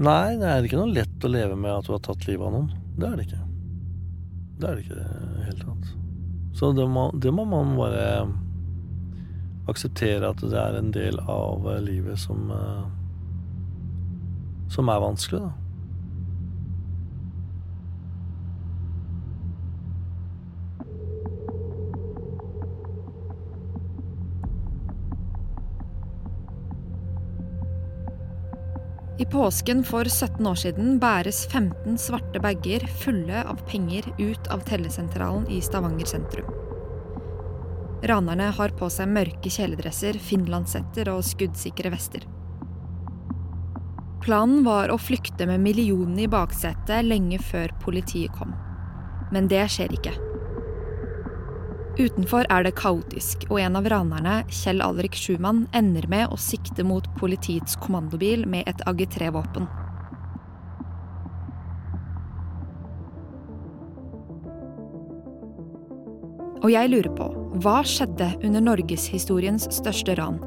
[0.00, 2.54] Nei, det er ikke noe lett å leve med at du har tatt livet av
[2.54, 2.70] noen.
[2.96, 3.40] Det er det ikke.
[4.60, 5.90] Det er det ikke i det hele tatt.
[6.56, 8.06] Så det må, det må man bare
[9.70, 12.88] akseptere at det er en del av livet som eh,
[14.70, 15.69] Som er vanskelig, da.
[29.30, 35.46] Påsken for 17 år siden bæres 15 svarte bager fulle av penger ut av tellesentralen
[35.50, 36.50] i Stavanger sentrum.
[38.10, 42.24] Ranerne har på seg mørke kjeledresser, finlandshetter og skuddsikre vester.
[44.24, 48.56] Planen var å flykte med millionene i baksetet lenge før politiet kom.
[49.30, 50.29] Men det skjer ikke.
[51.98, 56.84] Utenfor er det kaotisk, og en av ranerne, Kjell Alrik Schumann, ender med å sikte
[56.86, 59.66] mot politiets kommandobil med et AG3-våpen.
[66.60, 67.26] Og jeg lurer på,
[67.64, 70.38] hva skjedde under norgeshistoriens største ran?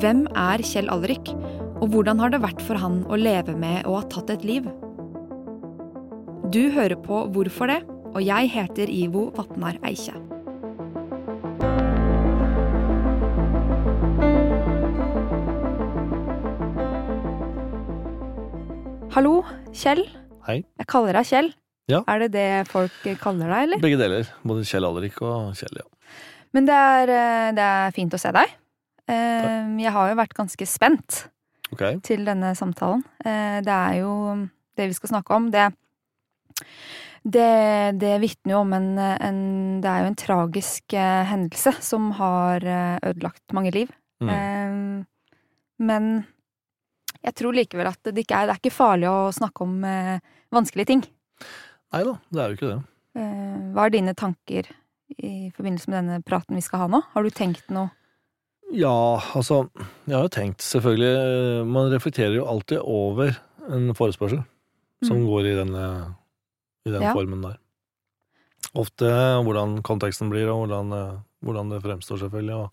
[0.00, 1.30] Hvem er Kjell Alrik,
[1.78, 4.66] og hvordan har det vært for han å leve med å ha tatt et liv?
[6.48, 7.82] Du hører på Hvorfor det,
[8.14, 10.27] og jeg heter Ivo Vatnar Eikje.
[19.18, 19.40] Hallo,
[19.74, 20.04] Kjell.
[20.46, 20.60] Hei.
[20.78, 21.48] Jeg kaller deg Kjell.
[21.90, 22.04] Ja.
[22.06, 23.80] Er det det folk kaller deg, eller?
[23.82, 24.28] Begge deler.
[24.46, 26.14] Både Kjell Alrik og Kjell, ja.
[26.54, 28.52] Men det er, eh, det er fint å se deg.
[29.10, 29.74] Takk.
[29.82, 31.18] Jeg har jo vært ganske spent
[31.72, 31.98] okay.
[32.06, 33.02] til denne samtalen.
[33.26, 34.14] Eh, Det er jo
[34.78, 35.66] det vi skal snakke om, det
[37.26, 42.12] Det, det vitner jo om en, en Det er jo en tragisk eh, hendelse som
[42.22, 43.90] har eh, ødelagt mange liv.
[44.22, 44.28] Mm.
[44.30, 45.04] Eh,
[45.82, 46.26] Men
[47.24, 50.18] jeg tror likevel at det ikke er, det er ikke farlig å snakke om eh,
[50.54, 51.02] vanskelige ting.
[51.92, 52.80] Nei da, det er jo ikke det.
[53.18, 54.68] Eh, Hva er dine tanker
[55.18, 57.00] i forbindelse med denne praten vi skal ha nå?
[57.14, 57.90] Har du tenkt noe?
[58.76, 58.92] Ja,
[59.32, 59.62] altså
[60.04, 63.32] Jeg har jo tenkt, selvfølgelig eh, Man reflekterer jo alltid over
[63.68, 64.42] en forespørsel
[65.06, 65.26] som Mm.
[65.30, 65.82] går i denne
[66.84, 67.12] i den Ja.
[67.14, 67.56] formen der.
[68.74, 69.06] Ofte
[69.46, 72.56] hvordan konteksten blir, og hvordan, eh, hvordan det fremstår, selvfølgelig.
[72.56, 72.70] Og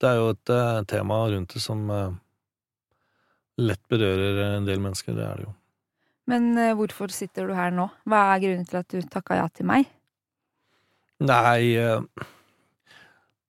[0.00, 2.10] det er jo et eh, tema rundt det som eh,
[3.60, 5.16] lett berører en del mennesker.
[5.16, 5.54] Det er det jo.
[6.30, 7.88] Men eh, hvorfor sitter du her nå?
[8.08, 9.88] Hva er grunnen til at du takka ja til meg?
[11.22, 12.26] Nei eh,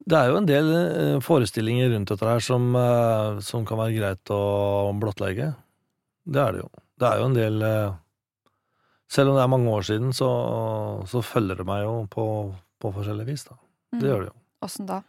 [0.03, 2.73] Det er jo en del eh, forestillinger rundt dette her som,
[3.45, 5.53] som kan være greit å blottlegge.
[6.23, 6.71] Det er det jo.
[6.99, 7.63] Det er jo en del
[9.11, 10.29] Selv om det er mange år siden, så,
[11.09, 12.25] så følger det meg jo på,
[12.81, 13.59] på forskjellig vis, da.
[13.93, 14.37] Det gjør det jo.
[14.65, 15.01] Åssen da?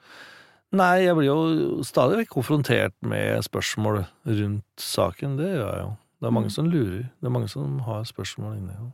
[0.74, 5.36] Nei, jeg blir jo stadig vekk konfrontert med spørsmål rundt saken.
[5.38, 5.96] Det gjør jeg jo.
[6.20, 6.56] Det er mange Mm.
[6.56, 7.02] som lurer.
[7.20, 8.72] Det er mange som har spørsmål inni.
[8.80, 8.92] jo.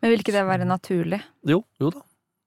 [0.00, 1.22] Men vil ikke det være naturlig?
[1.46, 2.00] Jo, jo da.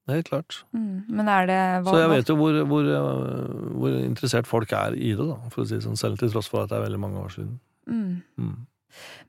[0.08, 0.64] Det er helt klart.
[0.74, 1.04] Mm.
[1.10, 4.94] Men er det hva, Så jeg vet jo hvor, hvor, øh, hvor interessert folk er
[4.98, 6.86] i det, da, for å si det sånn, selv til tross for at det er
[6.90, 7.60] veldig mange år siden.
[7.88, 8.22] mm.
[8.40, 8.56] Mm.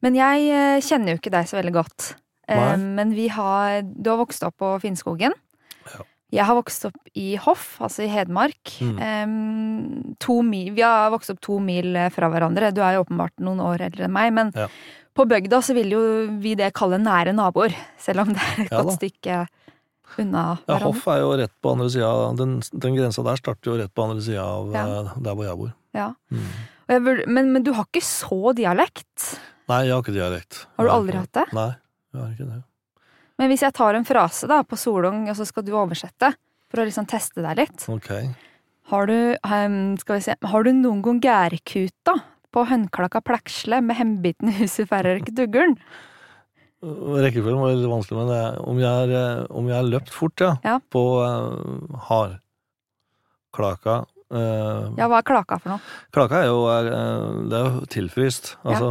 [0.02, 2.14] Men jeg eh, kjenner jo ikke deg så veldig godt.
[2.48, 2.76] Eh, Nei.
[2.96, 5.32] men vi har Du har vokst opp på Finnskogen.
[5.92, 6.04] Ja.
[6.32, 8.74] Jeg har vokst opp i Hoff, altså i Hedmark.
[8.80, 8.98] Mm.
[9.02, 12.70] Um, to mil, vi har vokst opp to mil eh, fra hverandre.
[12.74, 14.68] Du er jo åpenbart noen år eldre enn meg, men Ja.
[15.16, 16.02] på bygda så vil jo
[16.40, 17.74] vi det kalle nære naboer.
[17.98, 19.40] Selv om det er et Ja godt stykke
[20.18, 20.78] unna hverandre.
[20.78, 20.78] Ja.
[20.86, 24.06] Hoff er jo rett på andre sida Den, den grensa der starter jo rett på
[24.06, 24.86] andre sida av Ja.
[24.86, 25.74] øh, der hvor jeg bor.
[25.94, 26.08] Ja.
[26.30, 26.48] Mm.
[26.90, 29.38] Jeg burde, men, men du har ikke så dialekt.
[29.70, 30.66] Nei, jeg har ikke dialekt.
[30.78, 31.44] Har du aldri hatt det?
[31.54, 31.70] Nei,
[32.14, 32.62] jeg har ikke det.
[33.40, 36.28] Men hvis jeg tar en frase da på solung, og så skal du oversette,
[36.70, 38.10] for å liksom teste deg litt Ok.
[38.90, 42.14] Har du, um, skal vi se, har du noen gang gærkuta
[42.52, 45.76] på hønklakka pleksle med hembiten huset færre ikke dugger'n?
[46.82, 50.10] Rekkefølgen var litt vanskelig, men det, er- om, jeg har, øh, om jeg har løpt
[50.16, 50.78] fort, ja, Ja.
[50.90, 53.96] på uh, hardklaka
[54.32, 55.80] uh, Ja, hva er klaka for noe?
[56.14, 56.88] Klaka er jo, er,
[57.50, 58.90] det er jo tilfryst, altså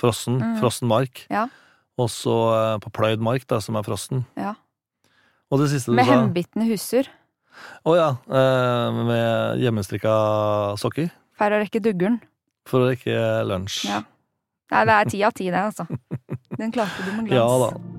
[0.00, 0.56] frossen, Mm.
[0.60, 1.26] frossen mark.
[1.30, 1.46] Ja.
[1.96, 4.24] Og så øh, på pløyd mark, da, som er frossen.
[4.36, 4.54] Ja.
[5.50, 7.08] Og det siste du Med sa hembitne husur.
[7.88, 10.16] Å ja, øh, med hjemmestrikka
[10.80, 11.08] sokker.
[11.38, 12.18] For å rekke duggeren.
[12.68, 13.16] For å rekke
[13.48, 13.86] lunsj.
[13.88, 14.02] Ja.
[14.74, 15.86] Nei, det er ti av ti, det, altså.
[16.58, 17.38] Den klarte du med glans.
[17.38, 17.95] Ja da.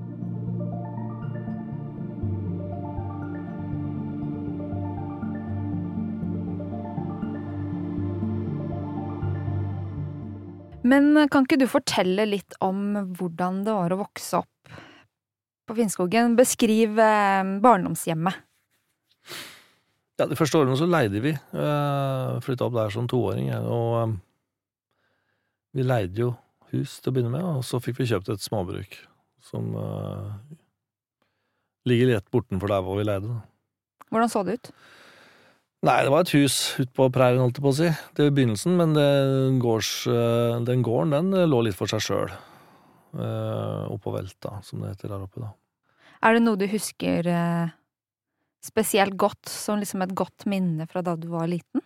[10.88, 14.76] Men kan ikke du fortelle litt om hvordan det var å vokse opp
[15.68, 16.36] på Finnskogen?
[16.38, 18.44] Beskriv eh, barndomshjemmet.
[20.18, 21.34] Ja, De første årene så leide vi.
[21.54, 23.52] Uh, Flytta opp der som toåring.
[23.70, 24.16] Og eh,
[25.78, 26.32] vi leide jo
[26.72, 28.96] hus til å begynne med, og så fikk vi kjøpt et småbruk
[29.48, 30.56] som eh,
[31.88, 33.38] ligger rett bortenfor der hvor vi leide.
[34.10, 34.70] Hvordan så det ut?
[35.86, 38.74] Nei, det var et hus ute på prærien, holdt jeg på å si, til begynnelsen,
[38.80, 42.34] men den, gårds, eh, den gården den eh, lå litt for seg sjøl.
[43.18, 45.52] Oppå velta, som det heter der oppe, da.
[46.26, 47.74] Er det noe du husker eh,
[48.64, 51.84] spesielt godt, som liksom et godt minne fra da du var liten?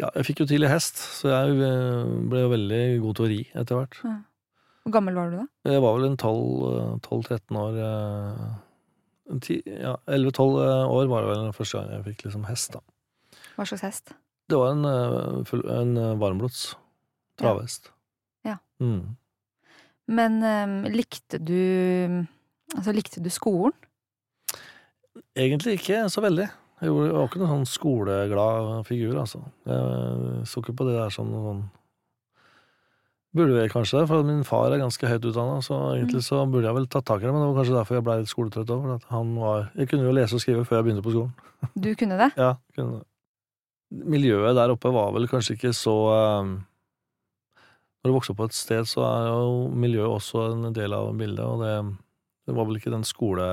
[0.00, 3.32] Ja, jeg fikk jo tidlig hest, så jeg eh, ble jo veldig god til å
[3.32, 3.98] ri etter hvert.
[4.82, 5.46] Hvor gammel var du da?
[5.68, 8.46] Jeg var vel en 12-13 år eh,
[9.66, 10.58] Ja, 11-12
[10.92, 12.82] år var det vel den første gang jeg fikk liksom hest, da.
[13.56, 14.14] Hva slags hest?
[14.50, 16.72] Det var en, eh, en eh, varmblods
[17.40, 17.92] travhest.
[18.44, 18.58] Ja.
[18.82, 19.16] Mm.
[20.12, 22.26] Men um, likte du
[22.72, 23.74] Altså, likte du skolen?
[25.36, 26.46] Egentlig ikke så veldig.
[26.82, 29.42] Jeg var ikke noen sånn skoleglad figur, altså.
[29.68, 31.60] Jeg så ikke på det der som noe sånn
[33.32, 36.66] Burde jeg kanskje det, for min far er ganske høyt utdanna, så egentlig så burde
[36.68, 38.72] jeg vel tatt tak i det, men det var kanskje derfor jeg ble litt skoletrøtt
[38.74, 38.82] òg.
[38.84, 41.32] For at han var Jeg kunne jo lese og skrive før jeg begynte på skolen.
[41.80, 42.30] Du kunne det?
[42.44, 43.06] Ja, kunne det.
[44.12, 46.52] Miljøet der oppe var vel kanskje ikke så eh,
[48.02, 51.08] Når du vokser opp på et sted, så er jo miljøet også en del av
[51.16, 51.72] bildet, og det,
[52.48, 53.48] det var vel ikke den skole,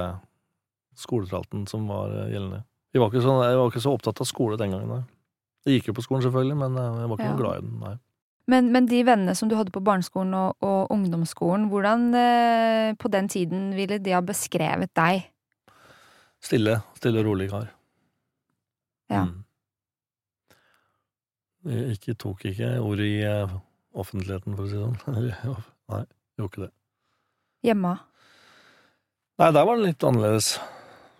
[1.00, 2.64] skoletralten som var eh, gjeldende.
[2.96, 5.02] Jeg var, ikke så, jeg var ikke så opptatt av skole den gangen, nei.
[5.68, 7.34] Jeg gikk jo på skolen, selvfølgelig, men eh, jeg var ikke Ja.
[7.36, 7.96] noe glad i den, nei.
[8.50, 13.12] Men, men de vennene som du hadde på barneskolen og, og ungdomsskolen, hvordan eh, på
[13.14, 15.28] den tiden ville de ha beskrevet deg?
[16.42, 17.68] Stille, stille og rolig kar.
[19.12, 19.28] Ja.
[19.28, 19.46] Mm.
[21.70, 23.52] Jeg ikke, tok ikke ordet i uh,
[24.00, 25.64] offentligheten, for å si det sånn.
[25.92, 26.04] Nei,
[26.40, 26.74] gjorde ikke det.
[27.68, 27.96] Hjemme?
[29.40, 30.54] Nei, der var det litt annerledes.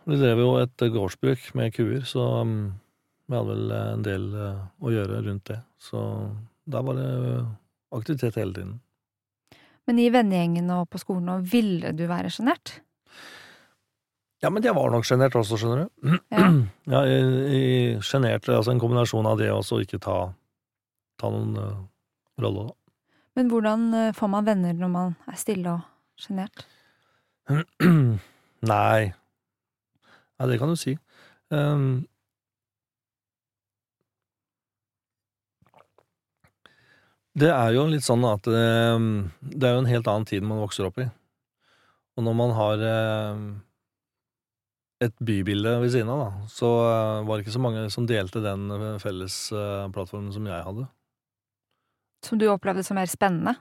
[0.10, 2.56] Vi drev jo et gårdsbruk med kuer, så um,
[3.28, 5.60] vi hadde vel en del uh, å gjøre rundt det.
[5.84, 6.00] Så
[6.70, 7.10] der var det
[7.96, 8.78] aktivitet hele tiden.
[9.90, 12.80] Men i vennegjengen og på skolen, og ville du være sjenert?
[14.40, 16.20] Ja, men jeg var nok sjenert også, skjønner du.
[16.32, 16.50] Ja.
[16.94, 17.02] Ja,
[18.02, 20.16] Sjenert, altså en kombinasjon av det og så ikke ta,
[21.22, 21.82] ta noen uh,
[22.42, 22.76] rolle, da.
[23.38, 26.66] Men hvordan eh, får man venner når man er stille og sjenert?
[28.74, 29.12] Nei.
[30.40, 30.96] Nei, det kan du si.
[31.54, 32.09] Um,
[37.40, 40.62] det er jo litt sånn at um, det er jo en helt annen tid man
[40.64, 41.08] vokser opp i.
[42.18, 43.44] Og når man har um,
[45.04, 48.44] et bybilde ved siden av, da, så uh, var det ikke så mange som delte
[48.44, 50.88] den fellesplattformen felles uh, plattformen som jeg hadde.
[52.28, 53.56] Som du opplevde som mer spennende?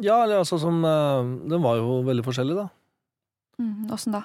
[0.00, 2.70] Ja, eller altså som Den var jo veldig forskjellig, da.
[3.60, 4.22] Mm, da?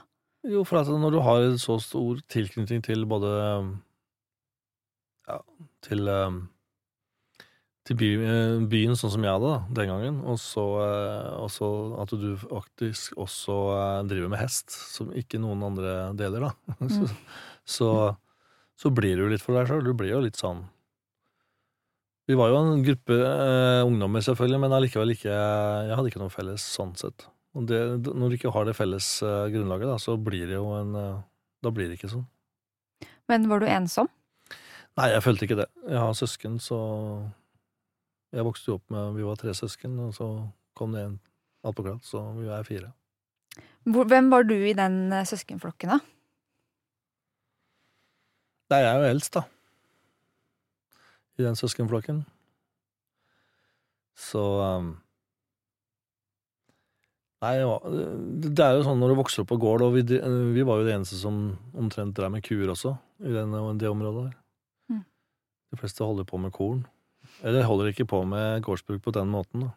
[0.48, 3.34] Jo, for at når du har så stor tilknytning til både
[5.28, 5.42] Ja,
[5.84, 6.46] til um,
[7.86, 11.50] til by, eh, byen, sånn som jeg hadde da, den gangen, og så, eh, og
[11.54, 11.68] så
[12.02, 16.78] at du faktisk også eh, driver med hest, som ikke noen andre deler, da.
[16.96, 17.10] Så,
[17.66, 17.90] så,
[18.78, 19.86] så blir du litt for deg sjøl.
[19.86, 20.60] Du blir jo litt sånn
[22.30, 26.34] Vi var jo en gruppe eh, ungdommer, selvfølgelig, men allikevel ikke Jeg hadde ikke noe
[26.34, 27.26] felles sånn sett.
[27.58, 30.68] Og det, når du ikke har det felles eh, grunnlaget, da, så blir det jo
[30.78, 32.28] en Da blir det ikke sånn.
[33.30, 34.10] Men var du ensom?
[34.96, 35.70] Nei, jeg følte ikke det.
[35.90, 36.78] Jeg har søsken, så
[38.36, 40.28] Jeg vokste jo opp med Vi var tre søsken, og så
[40.76, 41.18] kom det en
[41.66, 42.92] attpåklatt, så vi er fire.
[43.86, 46.00] Hvor, hvem var du i den eh, søskenflokken, da?
[48.74, 49.46] Nei, jeg er jo eldst, da.
[51.38, 52.24] I den søskenflokken.
[54.16, 54.94] Så um,
[57.44, 57.60] Nei,
[58.42, 60.88] det er jo sånn når du vokser opp på gård, og vi, vi var jo
[60.88, 64.38] det eneste som omtrent drev med kuer også, i den, det området der.
[64.96, 65.04] Mm.
[65.70, 66.82] De fleste holder på med korn.
[67.44, 69.74] Eller holder ikke på med gårdsbruk på den måten, da.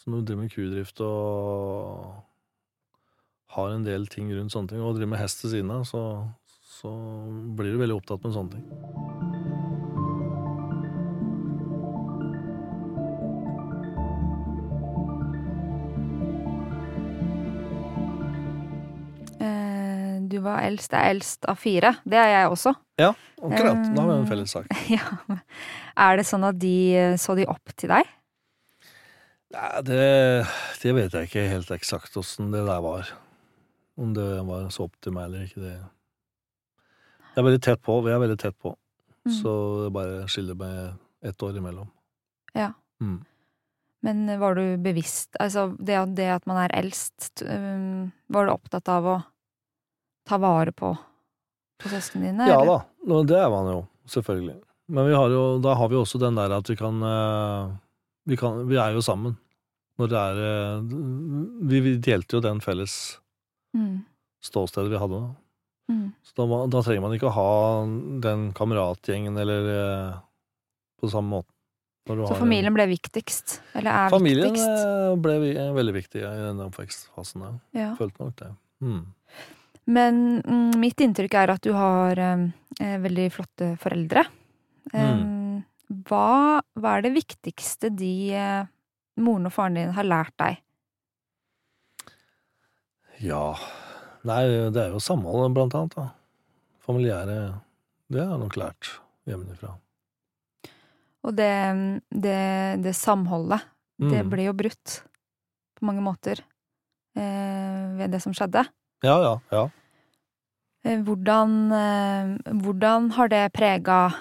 [0.00, 2.24] Så når du driver med kudrift og
[3.52, 6.02] har en del ting rundt sånne ting, og driver med hest ved siden av, så,
[6.64, 6.92] så
[7.58, 8.64] blir du veldig opptatt med sånne ting.
[19.44, 20.94] Eh, du var eldst.
[20.96, 21.98] Er eldst av fire.
[22.08, 22.72] Det er jeg også.
[23.08, 23.82] Akkurat.
[23.94, 24.68] Da har vi en felles sak.
[24.96, 25.38] Ja.
[26.00, 28.08] Er det sånn at de eh, så de opp til deg?
[29.50, 30.04] Nei, det,
[30.82, 33.08] det vet jeg ikke helt eksakt åssen det der var.
[34.00, 35.72] Om det var så opp til meg eller ikke, det
[37.30, 37.98] Jeg er veldig tett på.
[38.04, 38.74] Vi er veldig tett på.
[39.26, 39.34] Mm.
[39.40, 39.50] Så
[39.84, 41.90] det bare skiller meg ett år imellom.
[42.56, 42.72] Ja.
[43.02, 43.20] Mm.
[44.00, 48.88] Men var du bevisst Altså, det, det at man er eldst, um, var du opptatt
[48.92, 49.16] av å
[50.28, 50.94] ta vare på,
[51.82, 52.48] på søsknene dine?
[52.48, 52.82] Ja eller?
[53.08, 54.56] da, det er man jo, selvfølgelig.
[54.90, 57.70] Men vi har jo, da har vi også den der at vi kan eh,
[58.30, 59.36] vi, kan, vi er jo sammen.
[60.00, 60.80] Når det er eh,
[61.70, 63.18] Vi, vi delte jo den felles
[63.70, 64.00] Mm.
[64.42, 65.18] ståstedet vi hadde.
[65.92, 66.08] Mm.
[66.26, 67.50] Så da, da trenger man ikke å ha
[68.24, 70.16] den kameratgjengen eller eh,
[70.98, 71.46] på samme måte.
[72.08, 73.60] Så har- familien ble viktigst?
[73.78, 74.82] Eller er Familien viktigst?
[74.82, 77.44] Familien ble veldig viktig i denne oppvekstfasen.
[77.46, 77.52] Ja.
[77.78, 77.88] Ja.
[78.00, 78.48] Følte nok det.
[78.82, 79.04] Mm.
[79.90, 84.22] Men mm, mitt inntrykk er at du har eh, veldig flotte foreldre.
[84.94, 85.62] Mm.
[86.06, 88.68] Hva, hva er det viktigste de eh,
[89.20, 90.60] moren og faren din har lært deg?
[93.20, 93.54] Ja
[94.26, 94.42] Nei,
[94.72, 95.94] det er jo samhold, blant annet.
[95.96, 96.10] da.
[96.84, 97.36] Familiære
[98.12, 98.90] Det har jeg nok lært
[99.28, 99.70] hjemmefra.
[101.24, 101.48] Og det,
[102.12, 102.40] det,
[102.84, 103.64] det samholdet,
[104.00, 104.30] det Mm.
[104.32, 104.94] ble jo brutt
[105.76, 106.40] på mange måter
[107.16, 108.62] eh, ved det som skjedde.
[109.04, 109.64] Ja, ja, ja.
[110.84, 114.14] Eh, Hvordan, eh, hvordan har det prega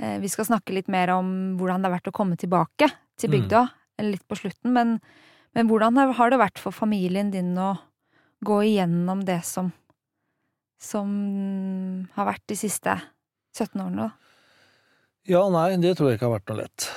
[0.00, 2.88] eh, Vi skal snakke litt mer om hvordan det har vært å komme tilbake
[3.20, 3.34] til Mm.
[3.42, 3.68] bygda
[4.02, 5.00] litt på slutten, men,
[5.54, 7.78] men hvordan har- det vært for familien din å
[8.44, 9.72] gå igjennom det som
[10.80, 13.00] som har vært de siste
[13.54, 14.10] 17 årene, da?
[15.24, 16.90] Ja, nei, det tror jeg ikke har vært noe lett.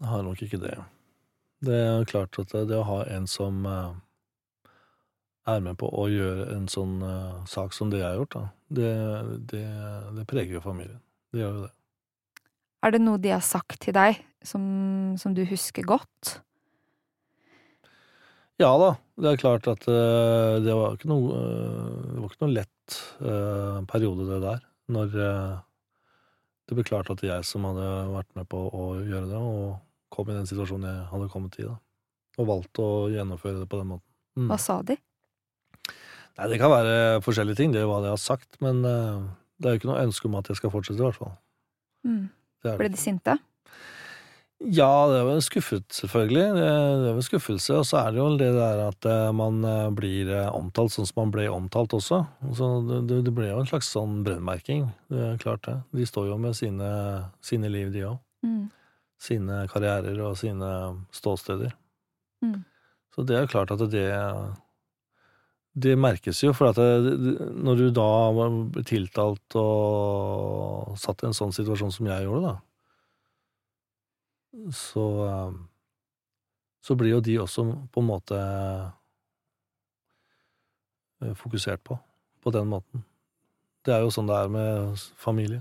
[0.00, 0.78] Det har nok ikke det.
[1.62, 3.64] Det er klart at det, det å ha en som
[5.48, 8.44] er med på å gjøre en sånn uh, sak som det jeg har gjort, da,
[8.78, 8.92] det,
[9.52, 9.64] det,
[10.18, 11.00] det preger jo familien.
[11.32, 11.72] Det gjør jo det.
[12.86, 14.62] Er det noe de har sagt til deg som,
[15.18, 16.38] som du husker godt?
[18.58, 22.44] Ja da, det er klart at uh, det var ikke noe, uh, det var ikke
[22.46, 22.74] noe lett
[23.90, 24.62] periode, det der.
[24.88, 29.40] Når det ble klart at det jeg som hadde vært med på å gjøre det,
[29.40, 29.76] og
[30.12, 31.74] kom i den situasjonen jeg hadde kommet i, da.
[32.40, 34.08] Og valgte å gjennomføre det på den måten.
[34.38, 34.48] Mm.
[34.48, 34.96] Hva sa de?
[36.38, 39.20] Nei, det kan være forskjellige ting, det er hva de har sagt, men eh,
[39.58, 41.32] det er jo ikke noe ønske om at jeg skal fortsette, i hvert fall.
[42.06, 42.28] Mm.
[42.62, 43.34] Det Ble de sinte?
[44.58, 46.44] Ja, det er jo skuffet, selvfølgelig.
[46.56, 47.76] Det er jo en skuffelse.
[47.78, 51.20] Og så er det jo det der at eh, man eh, blir omtalt sånn som
[51.20, 52.24] man ble omtalt også.
[52.58, 54.88] Så det, det- det ble jo en slags sånn brennmerking.
[55.14, 55.76] Det er klart det.
[55.94, 56.88] De står jo med sine,
[57.40, 58.18] sine liv, de òg.
[58.46, 58.64] Mm.
[59.22, 60.72] Sine karrierer og sine
[61.14, 61.70] ståsteder.
[62.42, 62.64] Mm.
[63.14, 64.08] Så det er jo klart at det
[65.78, 66.86] Det merkes jo, for det,
[67.54, 68.08] når du da
[68.72, 72.54] blir tiltalt og satt i en sånn situasjon som jeg gjorde, da,
[74.74, 75.52] så eh,
[76.88, 78.36] så blir jo de også på en måte
[81.20, 81.98] eh, fokusert på,
[82.40, 83.04] på den måten.
[83.84, 85.60] Det er jo sånn det er med familie.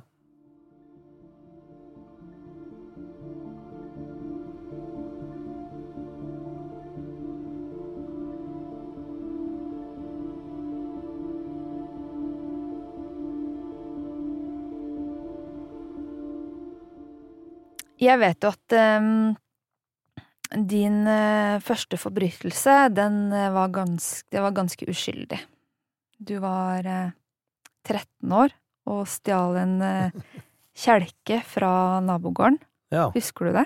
[18.02, 19.36] Jeg vet jo at um,
[20.70, 25.40] din uh, første forbrytelse, den uh, var ganske, det var ganske uskyldig.
[26.18, 27.16] Du var uh,
[27.88, 28.54] 13 år
[28.88, 30.18] og stjal en eh,
[30.84, 32.60] kjelke fra nabogården.
[32.94, 33.10] Ja.
[33.16, 33.66] Husker du det?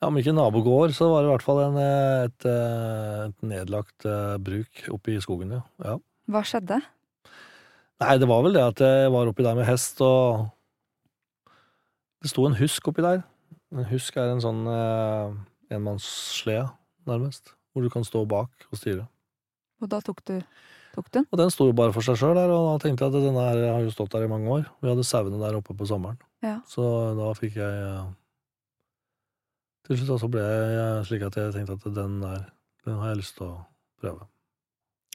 [0.00, 3.50] Ja, Om ikke nabogård, så var det i hvert fall en, eh, et, eh, et
[3.50, 5.64] nedlagt eh, bruk oppe i skogen, ja.
[5.84, 5.98] ja.
[6.30, 6.80] Hva skjedde?
[8.00, 10.46] Nei, det var vel det at jeg var oppi der med hest, og
[12.22, 13.20] det sto en husk oppi der.
[13.70, 15.34] En husk er en sånn eh,
[15.76, 16.66] enmannsslede,
[17.06, 19.06] nærmest, hvor du kan stå bak og styre.
[19.80, 20.36] Og da tok du
[20.94, 21.26] tok den?
[21.30, 23.44] Og den sto jo bare for seg sjøl der, og da tenkte jeg at denne
[23.46, 24.66] her har jo stått der i mange år.
[24.82, 26.18] Vi hadde sauene der oppe på sommeren.
[26.44, 26.58] Ja.
[26.68, 26.82] Så
[27.18, 28.10] da fikk jeg eh,
[29.86, 32.44] Til slutt så ble jeg slik at jeg tenkte at den der,
[32.86, 33.54] den har jeg lyst til å
[34.00, 34.26] prøve.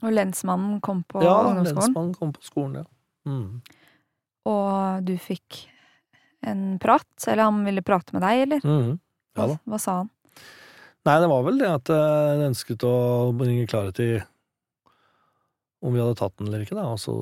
[0.03, 2.89] Og lensmannen kom på ja, ungdomsskolen, lensmannen kom på skolen, ja.
[3.25, 3.61] Mm.
[4.51, 5.63] og du fikk
[6.45, 7.07] en prat?
[7.27, 8.65] Eller han ville prate med deg, eller?
[8.65, 8.93] Mm,
[9.35, 9.57] Ja da.
[9.67, 10.11] hva sa han?
[11.05, 12.95] Nei, det var vel det at eh, jeg ønsket å
[13.37, 14.09] bringe klarhet i
[15.85, 16.87] om vi hadde tatt den eller ikke, da.
[16.95, 17.13] Og så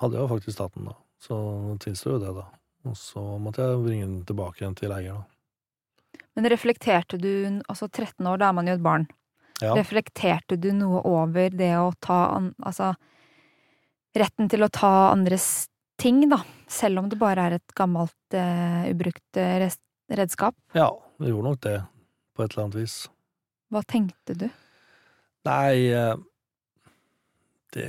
[0.00, 0.96] hadde jeg jo faktisk tatt den, da.
[1.22, 1.36] Så
[1.84, 2.46] tilstår jo det, da.
[2.90, 6.22] Og så måtte jeg bringe den tilbake igjen til eier, da.
[6.36, 7.30] Men reflekterte du
[7.68, 9.06] Altså, 13 år, da er man jo et barn.
[9.62, 9.72] Ja.
[9.78, 12.90] Reflekterte du noe over det å ta an, Altså
[14.16, 15.68] retten til å ta andres
[16.00, 19.68] ting, da, selv om det bare er et gammelt, uh, ubrukt eh,
[20.16, 20.56] redskap?
[20.74, 20.88] ja,
[21.20, 21.76] det gjorde nok det,
[22.34, 22.96] på et eller annet vis.
[23.72, 24.48] Hva tenkte du?
[25.46, 26.16] Nei, eh,
[27.76, 27.88] det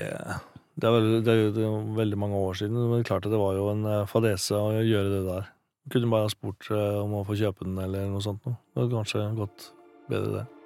[0.78, 3.40] det er, vel, det er jo veldig mange år siden, men det klart at det
[3.42, 5.48] var jo en fadese å gjøre det der.
[5.90, 8.60] Kunne bare ha spurt om å få kjøpe den, eller noe sånt noe.
[8.76, 9.72] Det hadde kanskje gått
[10.12, 10.57] bedre, det.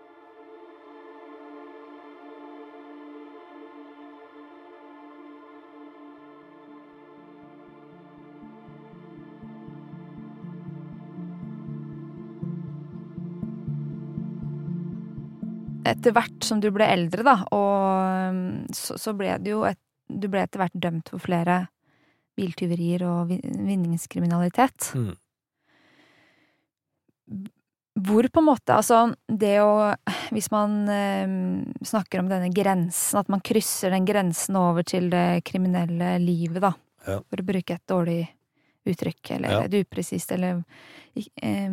[15.92, 19.80] Etter hvert som du ble eldre, da, og så, så ble det jo et
[20.12, 21.70] Du ble etter hvert dømt for flere
[22.36, 24.90] biltyverier og vinningskriminalitet.
[24.98, 25.14] Mm.
[28.02, 29.94] Hvor på en måte, altså det å
[30.32, 31.34] Hvis man eh,
[31.86, 36.74] snakker om denne grensen, at man krysser den grensen over til det kriminelle livet, da.
[37.08, 37.20] Ja.
[37.24, 38.22] For å bruke et dårlig
[38.88, 39.64] uttrykk, eller Ja.
[39.66, 40.64] et upresist, eller
[41.42, 41.70] eh,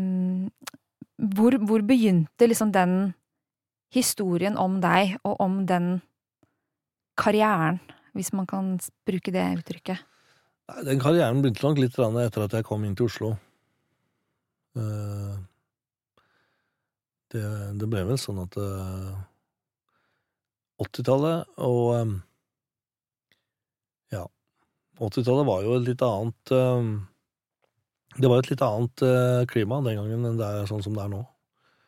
[1.18, 3.14] hvor, hvor begynte liksom den
[3.94, 6.00] historien om deg, og om den
[7.18, 7.80] karrieren,
[8.14, 8.76] hvis man kan
[9.08, 10.04] bruke det uttrykket?
[10.84, 13.36] Den karrieren begynte nok litt etter at jeg kom inn til Oslo.
[14.76, 15.36] Eh,
[17.28, 17.44] Det,
[17.76, 19.16] det ble vel sånn at eh,
[20.80, 22.12] 80-tallet og eh,
[24.14, 24.22] Ja.
[24.96, 26.88] 80-tallet var jo et litt annet eh,
[28.16, 31.04] Det var et litt annet eh, klima den gangen enn det er sånn som det
[31.04, 31.20] er nå.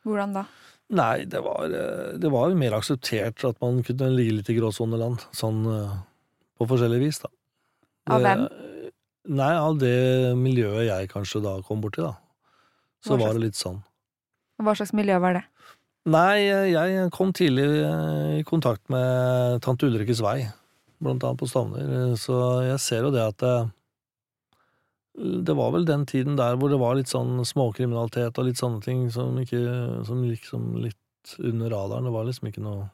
[0.07, 0.45] Hvordan da?
[0.91, 5.23] Nei, det var, eh, det var mer akseptert at man kunne ligge litt i gråsoneland,
[5.35, 5.93] sånn eh,
[6.59, 7.31] på forskjellig vis, da.
[8.11, 8.43] Av hvem?
[9.31, 12.15] Nei, av det miljøet jeg kanskje da kom borti, da.
[13.05, 13.79] Så var det litt sånn.
[14.61, 15.45] Hva slags miljø var det?
[16.11, 20.41] Nei, jeg kom tidlig eh, i kontakt med tante Ulrikkes vei,
[21.01, 22.35] blant annet på Stovner, så
[22.67, 23.47] jeg ser jo det at
[25.17, 28.81] det, var vel den tiden der hvor det var litt sånn småkriminalitet og litt sånne
[28.85, 29.61] ting som ikke
[30.07, 32.07] som liksom litt under radaren.
[32.07, 32.89] Det var liksom ikke noe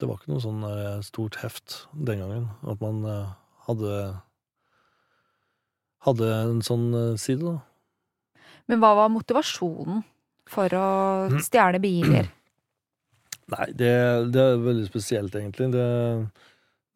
[0.00, 3.30] Det var ikke noe sånn eh, stort heft den gangen, at man eh,
[3.68, 3.92] hadde
[6.06, 8.42] hadde en sånn eh, side, da.
[8.68, 10.02] Men hva var motivasjonen
[10.46, 10.86] for å
[11.30, 11.40] Mm.
[11.42, 12.28] stjele biler?
[13.50, 13.90] Nei, det,
[14.34, 15.70] det er veldig spesielt, egentlig.
[15.72, 15.86] Det,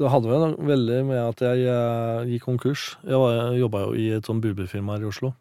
[0.00, 2.95] det hadde vel veldig med at jeg eh, gikk konkurs.
[3.04, 5.35] Jeg, jobba jo i et sånn budbilfirma her i Oslo.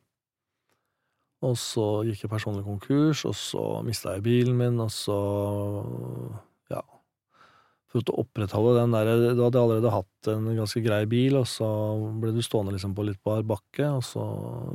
[1.48, 5.20] Og så gikk jeg personlig konkurs, og så mista jeg bilen min, og så
[6.74, 6.84] Ja.
[7.90, 11.70] For å opprettholde den der Du hadde allerede hatt en ganske grei bil, og så
[12.20, 14.26] ble du stående liksom på litt bar bakke, og så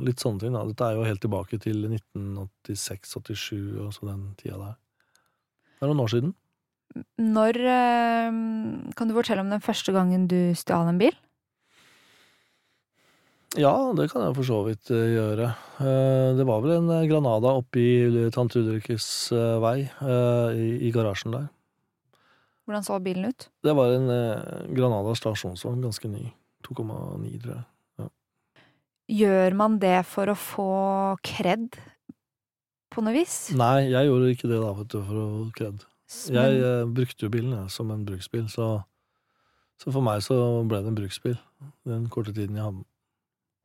[0.01, 0.53] litt sånne ting.
[0.57, 0.65] da.
[0.65, 4.75] Dette er jo helt tilbake til 1986-87 og så den tida der.
[5.77, 6.33] Det er noen år siden.
[7.19, 8.35] Når eh,
[8.95, 11.15] Kan du fortelle om den første gangen du stjal en bil?
[13.55, 15.49] Ja, det kan jeg for så vidt eh, gjøre.
[15.79, 17.85] Eh, Det var vel en Granada oppi
[18.35, 19.31] tante Ulrikkes
[19.63, 19.77] vei,
[20.55, 21.45] i, garasjen der.
[22.65, 23.47] Hvordan så bilen ut?
[23.63, 24.09] Det var en
[24.75, 26.31] Granada stasjonsvogn, ganske ny.
[26.65, 27.65] 2,9, tror jeg.
[29.05, 30.71] Gjør man det for å få
[31.21, 31.75] kred
[32.89, 33.51] på noe vis?
[33.53, 35.85] Nei, jeg gjorde ikke det da, vet du, for å få kred.
[36.29, 38.83] Men- Jeg jeg, brukte jo bilen jeg, som en bruksbil, så,
[39.81, 40.37] så for meg så
[40.67, 41.37] ble det en bruksbil
[41.85, 42.85] den korte tiden jeg hadde den.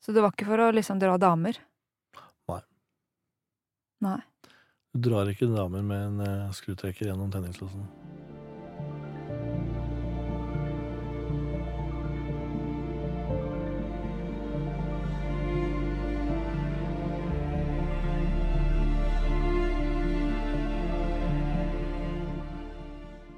[0.01, 1.59] Så det var ikke for å liksom dra damer?
[2.49, 2.61] Nei.
[4.01, 4.21] Nei.
[4.97, 7.85] Du drar ikke damer med en uh, skrutrekker gjennom tenningslåsen.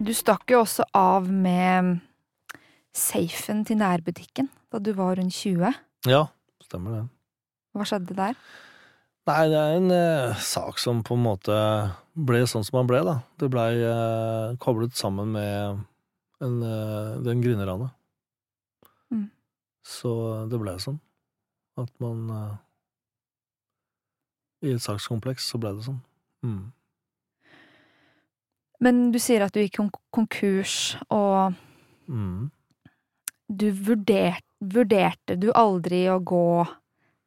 [0.03, 2.01] Du stakk jo også av med
[2.97, 5.77] safen til nærbutikken da du var rundt 20.
[6.11, 6.25] Ja,
[6.65, 7.03] stemmer det.
[7.77, 8.35] Hva skjedde der?
[9.31, 11.55] Nei, det er en eh, sak som på en måte
[12.19, 13.15] ble sånn som den ble, da.
[13.39, 15.79] Det blei eh, koblet sammen med
[16.43, 17.95] en, eh, den gründerranet.
[19.15, 19.29] Mm.
[19.87, 20.13] Så
[20.51, 20.99] det ble sånn.
[21.79, 22.55] At man eh,
[24.67, 26.03] I et sakskompleks så ble det sånn.
[26.43, 26.73] Mm.
[28.83, 31.55] Men du sier at du gikk konk konkurs, og
[32.11, 32.51] Mm.
[33.49, 36.67] du vurderte, vurderte du aldri å gå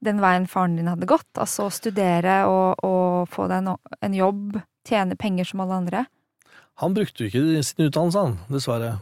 [0.03, 1.31] den veien faren din hadde gått?
[1.39, 6.05] Altså å studere og, og få deg en, en jobb, tjene penger som alle andre?
[6.83, 8.97] Han brukte jo ikke sin utdannelse, han, dessverre.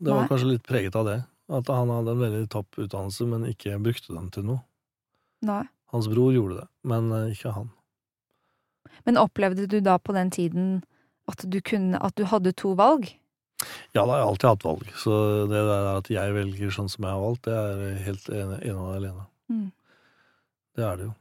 [0.00, 0.28] Det var Nei.
[0.30, 1.18] kanskje litt preget av det.
[1.48, 4.62] At han hadde en veldig topp utdannelse, men ikke brukte den til noe.
[5.44, 5.64] Nei.
[5.92, 7.70] Hans bror gjorde det, men eh, ikke han.
[9.06, 10.82] Men opplevde du da på den tiden
[11.28, 13.10] at du kunne, at du hadde to valg?
[13.92, 15.14] Ja, da har jeg alltid hatt valg, så
[15.50, 18.78] det der at jeg velger sånn som jeg har valgt, det er helt ene, ene
[18.78, 19.24] og alene.
[19.50, 19.66] Mm.
[20.78, 21.14] Det er det jo.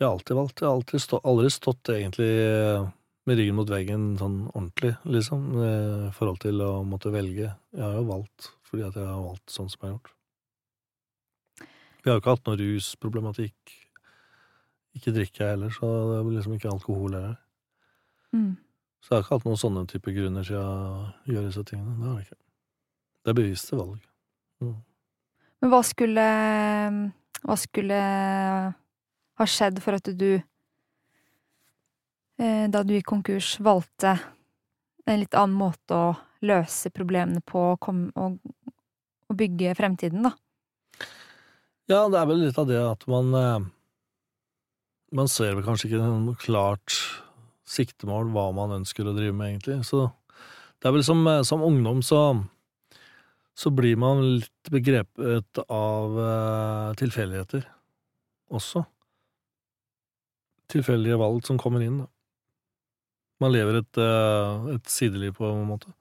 [0.00, 0.60] Jeg har alltid valgt.
[0.60, 2.86] Jeg har alltid stå, aldri stått egentlig eh,
[3.28, 7.50] med ryggen mot veggen sånn ordentlig, liksom, eh, i forhold til å måtte velge.
[7.76, 10.12] Jeg har jo valgt fordi at jeg har valgt sånn som jeg har gjort.
[12.00, 13.74] Vi har jo ikke hatt noe rusproblematikk.
[14.96, 17.36] Ikke drikker jeg heller, så det er liksom ikke alkohol heller.
[18.32, 18.54] Mm.
[19.00, 21.96] Så jeg har ikke hatt noen sånne type grunner til å gjøre disse tingene.
[21.96, 22.40] Det har jeg ikke.
[23.20, 24.00] Det er bevisste valg.
[24.60, 24.78] Mm.
[25.60, 26.26] Men hva skulle
[27.40, 27.98] Hva skulle
[29.40, 30.30] ha skjedd for at du
[32.40, 34.18] eh, Da du gikk konkurs, valgte
[35.08, 36.10] en litt annen måte å
[36.46, 38.36] løse problemene på og, kom, og,
[39.28, 40.32] og bygge fremtiden, da.
[41.90, 43.68] Ja, det er vel litt av det at man eh,
[45.16, 47.00] Man ser vel kanskje ikke noe klart
[47.70, 49.80] siktemål hva man ønsker å drive med, egentlig.
[49.86, 50.08] Så
[50.80, 52.22] det er vel som, eh, som ungdom så
[53.60, 57.66] så blir man litt begrepet av eh, tilfeldigheter
[58.56, 58.86] også.
[60.70, 62.08] Tilfeldige valg som kommer inn, da.
[63.40, 65.92] Man lever et, eh, et sideliv på en måte.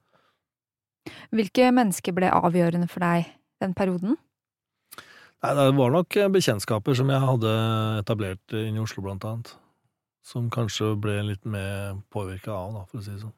[1.35, 3.27] Hvilke mennesker ble avgjørende for deg
[3.59, 4.15] den perioden?
[5.43, 7.51] Nei, det var nok bekjentskaper som jeg hadde
[7.99, 9.51] etablert inne i Oslo, blant annet.
[10.25, 13.33] Som kanskje ble litt mer påvirka av, da, for å si det sånn.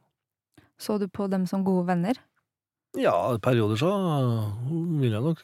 [0.82, 2.18] Så du på dem som gode venner?
[2.98, 3.92] Ja, i perioder så
[5.00, 5.44] vil jeg nok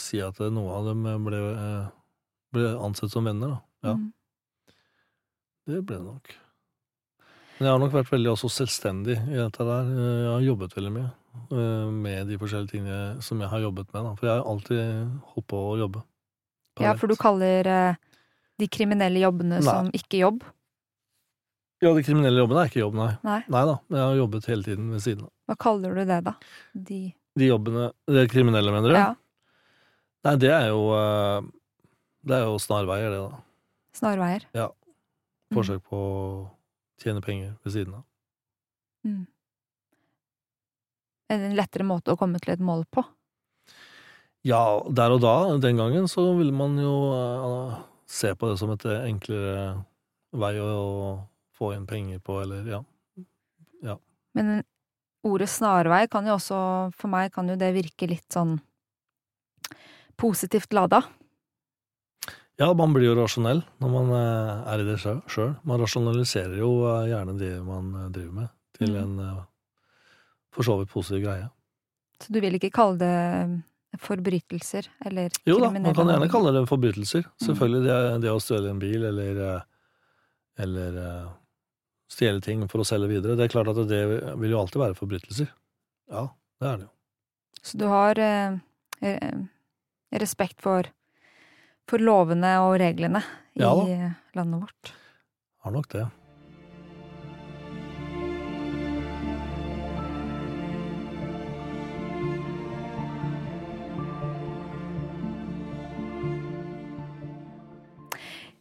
[0.00, 1.90] si at noen av dem ble, eh,
[2.56, 3.60] ble ansett som venner, da.
[3.90, 4.12] Ja, Mm.
[5.68, 6.32] det ble det nok.
[7.60, 9.84] Men jeg har nok vært veldig også selvstendig i dette der.
[9.84, 14.14] Jeg har jobbet veldig mye med de forskjellige tingene som jeg har jobbet med, da.
[14.16, 16.02] For jeg har alltid holdt på å jobbe.
[16.80, 17.96] Ja, for du kaller
[18.58, 19.62] de kriminelle jobbene Nei.
[19.62, 20.42] som ikke jobb?
[21.80, 23.12] Ja, de kriminelle jobbene er ikke jobb, nei.
[23.24, 23.38] Nei.
[23.48, 25.32] Nei da, jeg har jobbet hele tiden ved siden av.
[25.48, 26.34] Hva kaller du det, da?
[26.76, 27.00] De
[27.40, 28.96] De jobbene De kriminelle, mener du?
[28.98, 29.08] Ja.
[30.28, 31.48] Nei, det er jo eh,
[32.28, 33.40] Det er jo snarveier, det, da.
[33.96, 34.44] Snarveier.
[34.56, 34.68] Ja.
[35.56, 36.18] Forsøk på å
[37.00, 38.04] tjene penger ved siden av.
[39.08, 39.24] Mm.
[41.30, 43.06] Er det en lettere måte å komme til et mål på?
[44.46, 48.72] Ja, der og da, den gangen, så ville man jo uh, se på det som
[48.74, 49.80] et enklere
[50.36, 50.70] vei å
[51.60, 52.80] få inn penger på, eller ja.
[54.32, 54.60] Men
[55.26, 56.58] ordet snarvei kan jo også,
[56.96, 58.60] for meg kan jo det virke litt sånn
[60.20, 61.02] positivt lada.
[62.60, 65.54] Ja, man blir jo rasjonell når man eh, er i det sjøl.
[65.66, 69.00] Man rasjonaliserer jo eh, gjerne det man eh, driver med, til Mm.
[69.00, 69.40] en
[70.54, 71.48] for så vidt positiv greie.
[72.20, 76.64] Så du vil ikke kalle det forbrytelser eller Jo da, man kan gjerne kalle det
[76.68, 77.24] forbrytelser.
[77.26, 77.44] Mm.
[77.46, 79.62] Selvfølgelig det, det å stjele en bil eller,
[80.58, 81.00] eller
[82.10, 83.36] stjele ting for å selge videre.
[83.38, 85.50] Det er klart at det vil jo alltid være forbrytelser.
[86.10, 86.26] Ja,
[86.60, 86.94] det er det jo.
[87.60, 88.56] Så du har eh,
[89.04, 89.42] eh,
[90.22, 90.88] respekt for,
[91.90, 93.22] for lovene og reglene
[93.54, 93.74] i Ja
[94.34, 94.92] landet vårt?
[95.64, 96.06] Har nok det.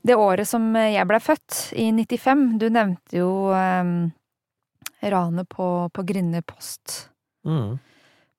[0.10, 3.92] Det året som jeg ble født, i 95, du nevnte jo um,
[5.06, 7.06] ranet på, på Grinne post,
[7.46, 7.78] Mm.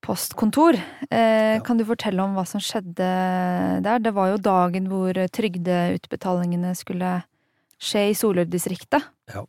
[0.05, 0.77] postkontor.
[1.09, 1.61] Eh, Ja.
[1.65, 3.07] Kan du fortelle om hva som skjedde
[3.87, 3.99] der?
[4.03, 7.23] Det var jo dagen hvor trygdeutbetalingene skulle
[7.81, 9.07] skje i Solør-distriktet.
[9.33, 9.47] Ja.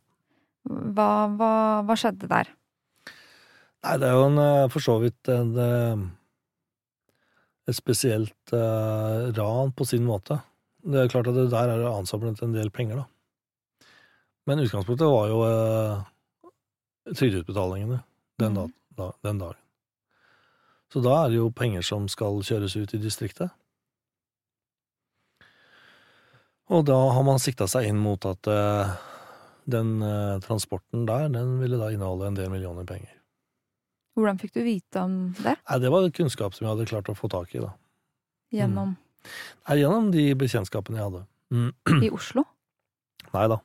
[0.68, 1.52] Hva, hva,
[1.84, 2.48] hva skjedde der?
[3.82, 6.08] Nei, det er jo en, eh, for så vidt en, eh,
[7.68, 10.38] et spesielt uh, ran på sin måte.
[10.82, 13.06] Det er klart at det der er det ansamlet en del penger, da.
[14.46, 18.00] Men utgangspunktet var jo eh, trygdeutbetalingene
[18.42, 18.72] den, da, Mhm.
[18.98, 19.58] da, den dagen.
[20.92, 23.50] Så da er det jo penger som skal kjøres ut i distriktet.
[26.72, 28.92] Og da har man sikta seg inn mot at eh,
[29.70, 33.12] den eh, transporten der, den ville da inneholde en del millioner penger.
[34.16, 35.54] Hvordan fikk du vite om det?
[35.68, 37.72] Nei, det var kunnskap som jeg hadde klart å få tak i, da.
[38.52, 38.96] Gjennom
[39.68, 41.22] Nei, gjennom de bekjentskapene jeg hadde.
[41.52, 41.70] Mm.
[42.06, 42.46] i Oslo?
[43.36, 43.60] Nei da.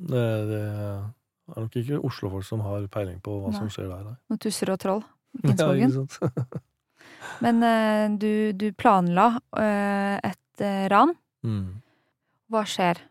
[0.00, 4.04] Det, det er nok ikke Oslo-folk som har peiling på hva som skjer der.
[4.06, 4.18] nei.
[4.30, 5.02] Noen tusser og troll?
[5.44, 6.60] i Ja, ikke sant?
[7.44, 11.14] Men uh, du, du planla uh, et uh, ran.
[11.46, 11.80] Mm.
[12.50, 13.02] Hva skjer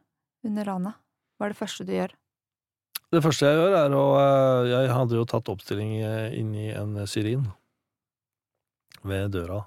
[0.46, 0.98] under ranet?
[1.38, 2.14] Hva er det første du gjør?
[3.10, 4.04] Det første jeg gjør, er å
[4.70, 5.96] Jeg hadde jo tatt oppstilling
[6.38, 7.48] inni en syrin
[9.02, 9.64] ved døra.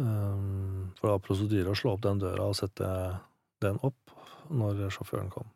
[0.00, 2.86] Um, For det var prosedyre å slå opp den døra og sette
[3.62, 4.14] den opp
[4.50, 5.50] når sjåføren kom.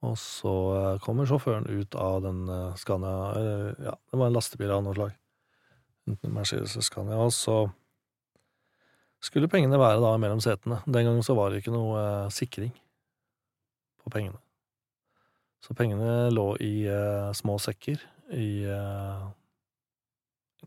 [0.00, 3.42] Og så eh, kommer sjåføren ut av den eh, Scania
[3.84, 5.12] Ja, det var en lastebil av noe slag.
[6.08, 7.18] Enten en Mercedes eller Scania.
[7.20, 7.58] Og så
[9.20, 10.80] skulle pengene være da mellom setene.
[10.86, 12.72] Den gangen så var det ikke noe eh, sikring
[14.00, 14.40] på pengene.
[15.60, 18.00] Så pengene lå i eh, små sekker
[18.32, 19.26] i eh,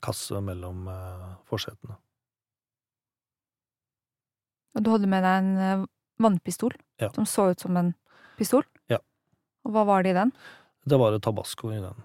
[0.03, 1.97] kasse mellom eh, forsetene.
[4.73, 5.85] Og du hadde med deg en eh,
[6.23, 7.11] vannpistol ja.
[7.15, 7.93] som så ut som en
[8.39, 8.65] pistol?
[8.91, 8.99] Ja.
[9.63, 10.33] Og hva var det i den?
[10.89, 12.03] Det var et tabasco i den.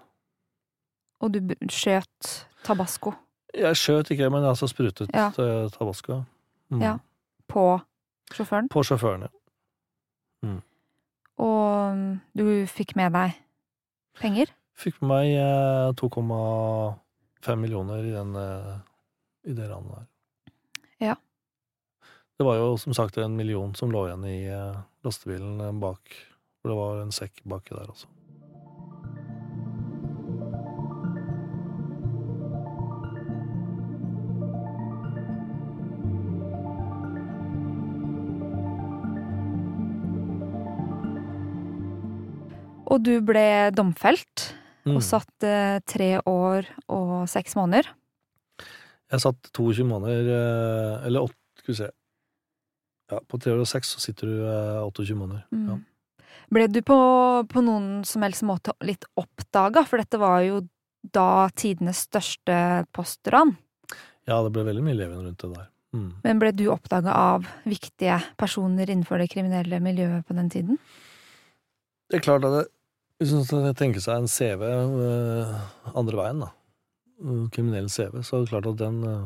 [1.19, 2.29] Og du skjøt
[2.63, 3.13] tabasco?
[3.57, 5.27] Jeg skjøt ikke, men jeg altså sprutet ja.
[5.33, 6.21] Eh, tabasco.
[6.69, 6.83] Mm.
[6.85, 6.95] Ja.
[7.49, 7.81] På
[8.31, 8.69] sjåføren?
[8.71, 9.33] På sjåføren, ja.
[10.45, 10.61] Mm.
[11.43, 13.35] Og mm, du fikk med deg
[14.21, 14.53] penger?
[14.79, 17.08] Fikk med meg 2,8
[17.41, 18.77] Fem millioner i, den, eh,
[19.47, 20.07] i det ranet der.
[20.99, 21.15] Ja.
[22.37, 26.15] Det var jo som sagt en million som lå igjen i eh, lastebilen eh, bak,
[26.59, 28.11] for det var en sekk baki der også.
[42.89, 44.49] Og du ble domfelt.
[44.89, 44.97] Mm.
[44.99, 47.89] og satt eh, tre år og seks måneder.
[49.09, 51.89] Jeg satt 22 måneder, eh, eller åtte, skal vi se
[53.09, 55.45] Ja, på tre år og seks så sitter du eh, 28 måneder.
[55.49, 55.69] Mm.
[55.69, 56.27] Ja.
[56.53, 56.97] Ble du på,
[57.49, 60.61] på noen som helst måte litt oppdaga, for dette var jo
[61.01, 63.55] da tidenes største postran.
[64.27, 65.69] ja, det ble veldig mye leven rundt det der.
[65.95, 66.09] Mm.
[66.21, 70.77] Men ble du oppdaga av viktige personer innenfor det kriminelle miljøet på den tiden?
[72.09, 72.65] Det er klart at det,
[73.19, 75.49] hvis man tenker seg en CV eh,
[75.99, 76.53] andre veien, da,
[77.51, 79.25] kriminell CV, så er det klart at den, eh,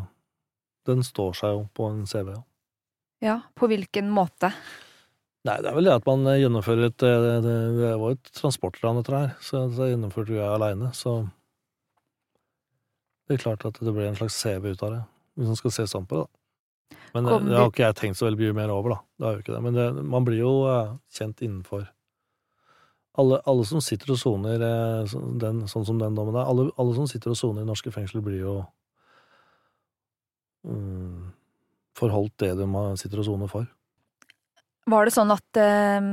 [0.89, 2.33] den står seg jo på en CV.
[3.23, 3.37] Ja.
[3.55, 4.49] På hvilken måte?
[5.45, 7.15] Nei, det er vel det at man eh, gjennomfører et Det,
[7.77, 11.21] var jo et transportran, dette her, så det gjennomførte jeg aleine, så
[13.27, 15.03] Det er klart at det ble en slags CV ut av det,
[15.37, 16.39] hvis man skal se sånn på det, da.
[17.13, 19.03] Men det, det har ikke jeg tenkt så veldig mye mer over, da.
[19.19, 19.61] Det har jo ikke det.
[19.61, 20.53] Men det, man blir jo
[21.13, 21.85] kjent innenfor
[23.19, 26.95] alle, alle som sitter og soner eh, den, sånn som den dommen er, alle, alle
[26.97, 28.55] som sitter og soner i norske fengsler, blir jo
[30.65, 31.33] mm,
[31.99, 32.69] forholdt det de
[33.01, 33.67] sitter og soner for.
[34.89, 36.07] Var det sånn at eh,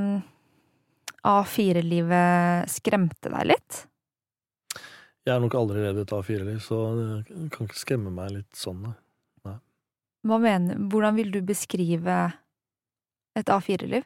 [1.27, 3.85] A4-livet skremte deg litt?
[5.27, 8.85] Jeg har nok aldri levd et A4-liv, så det kan ikke skremme meg litt sånn,
[8.89, 9.57] nei.
[10.27, 12.23] Hva mener, hvordan vil du beskrive
[13.37, 14.05] et A4-liv?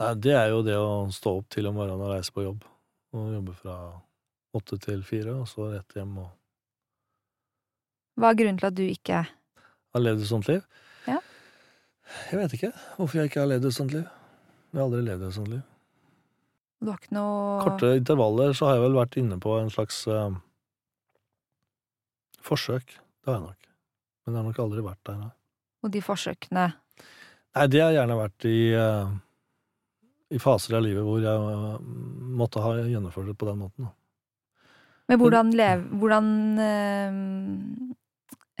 [0.00, 2.62] Nei, det er jo det å stå opp til om morgenen og reise på jobb.
[3.16, 3.74] Og jobbe fra
[4.56, 6.30] åtte til fire, og så rett hjem og
[8.20, 9.20] Hva er grunnen til at du ikke
[9.94, 10.64] har levd et sånt liv.
[11.08, 11.18] Ja.
[12.30, 14.06] Jeg vet ikke hvorfor jeg ikke har levd et sånt liv.
[14.70, 15.62] Jeg har aldri levd et sånt liv.
[16.80, 20.02] Du har ikke noe Korte intervaller så har jeg vel vært inne på en slags
[20.08, 20.30] uh,
[22.44, 22.94] forsøk.
[22.96, 23.72] Det har jeg nok.
[24.24, 25.32] Men jeg har nok aldri vært der, nei.
[25.80, 26.70] Og de forsøkene
[27.50, 29.12] Nei, det har gjerne vært i, eh,
[30.30, 31.80] i faser av livet hvor jeg eh,
[32.40, 33.90] måtte ha gjennomført det på den måten.
[35.10, 35.82] Men hvordan lev...
[35.98, 36.26] Hvordan
[36.62, 37.16] eh,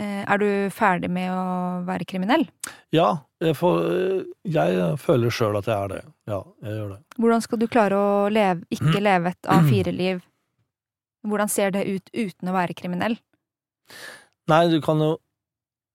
[0.02, 1.44] eh, Er du ferdig med å
[1.86, 2.48] være kriminell?
[2.94, 6.02] Ja, jeg, får, eh, jeg føler sjøl at jeg er det.
[6.30, 7.00] Ja, jeg gjør det.
[7.22, 10.22] Hvordan skal du klare å leve, ikke leve et A4-liv?
[11.30, 13.18] Hvordan ser det ut uten å være kriminell?
[14.50, 15.18] Nei, du kan jo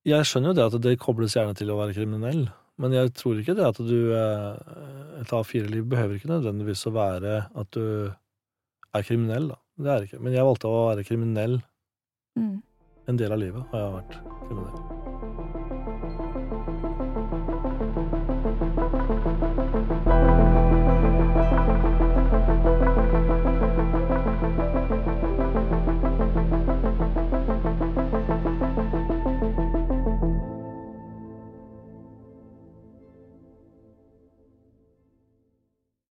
[0.05, 2.43] Jeg skjønner jo det at det kobles gjerne til å være kriminell,
[2.81, 7.35] men jeg tror ikke det at du eh, Et A4-liv behøver ikke nødvendigvis å være
[7.55, 8.11] at du
[8.95, 9.59] er kriminell, da.
[9.77, 10.19] Det er ikke.
[10.23, 11.61] Men jeg valgte å være kriminell
[12.35, 12.61] Mm.
[13.07, 14.15] en del av livet, har jeg vært
[14.49, 15.04] kriminell.